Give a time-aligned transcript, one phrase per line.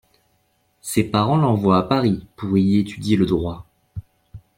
[0.81, 3.67] Ses parents l’envoient à Paris pour y étudier le droit.